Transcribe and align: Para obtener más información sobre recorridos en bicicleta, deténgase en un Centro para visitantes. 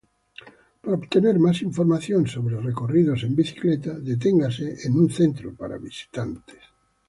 Para 0.81 0.95
obtener 0.97 1.37
más 1.37 1.61
información 1.61 2.25
sobre 2.33 2.59
recorridos 2.59 3.21
en 3.21 3.35
bicicleta, 3.39 3.91
deténgase 4.07 4.65
en 4.87 4.93
un 5.01 5.09
Centro 5.11 5.53
para 5.55 5.77
visitantes. 5.77 6.63